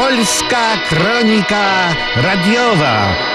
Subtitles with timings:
[0.00, 3.29] Polska Kronika Radiowa.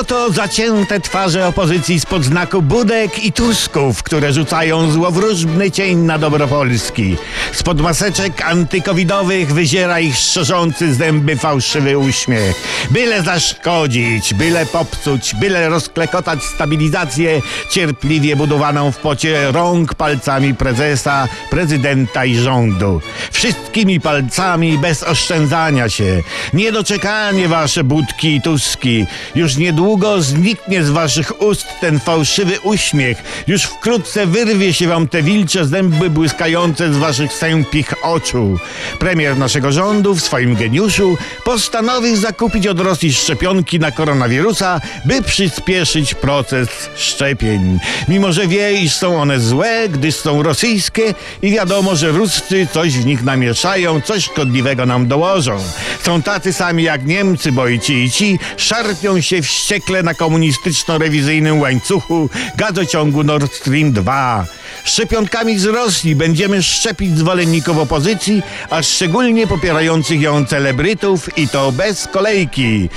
[0.00, 6.48] Oto zacięte twarze opozycji spod znaku Budek i Tusków, które rzucają złowróżbny cień na dobro
[6.48, 7.16] Polski.
[7.52, 12.56] Spod maseczek antykowidowych wyziera ich szczerzący zęby fałszywy uśmiech.
[12.90, 22.24] Byle zaszkodzić, byle popsuć, byle rozklekotać stabilizację cierpliwie budowaną w pocie rąk palcami prezesa, prezydenta
[22.24, 23.00] i rządu.
[23.30, 26.22] Wszystkimi palcami bez oszczędzania się.
[26.52, 29.06] Niedoczekanie wasze Budki i Tuski.
[29.34, 29.82] Już niedługo
[30.18, 33.44] zniknie z waszych ust ten fałszywy uśmiech.
[33.46, 38.58] Już wkrótce wyrwie się wam te wilcze zęby błyskające z waszych sępich oczu.
[38.98, 46.14] Premier naszego rządu w swoim geniuszu postanowił zakupić od Rosji szczepionki na koronawirusa, by przyspieszyć
[46.14, 47.78] proces szczepień.
[48.08, 52.92] Mimo, że wie, iż są one złe, gdyż są rosyjskie i wiadomo, że Ruscy coś
[52.92, 55.58] w nich namieszają, coś szkodliwego nam dołożą.
[56.02, 61.60] Są tacy sami jak Niemcy, bo i ci i ci szarpią się wściekle na komunistyczno-rewizyjnym
[61.60, 64.46] łańcuchu gazociągu Nord Stream 2.
[64.84, 72.08] Szczepionkami z Rosji będziemy szczepić zwolenników opozycji, a szczególnie popierających ją celebrytów i to bez
[72.08, 72.88] kolejki.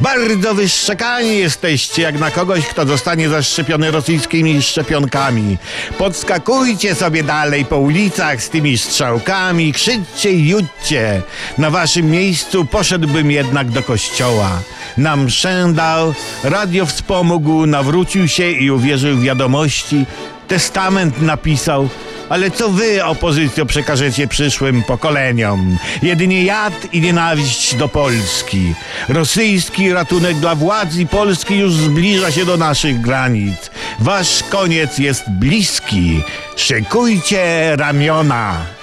[0.00, 5.58] Bardzo wyszczekani jesteście jak na kogoś, kto zostanie zaszczepiony rosyjskimi szczepionkami.
[5.98, 11.22] Podskakujcie sobie dalej po ulicach z tymi strzałkami, krzyczcie i judźcie.
[11.58, 14.62] Na waszym miejscu poszedłbym jednak do kościoła.
[14.96, 20.06] Na mszę dał, radio wspomógł, nawrócił się i uwierzył w wiadomości,
[20.52, 21.88] testament napisał.
[22.28, 25.76] Ale co wy, opozycjo, przekażecie przyszłym pokoleniom?
[26.02, 28.74] Jedynie jad i nienawiść do Polski.
[29.08, 33.70] Rosyjski ratunek dla władzy Polski już zbliża się do naszych granic.
[33.98, 36.22] Wasz koniec jest bliski.
[36.56, 38.81] Szykujcie ramiona.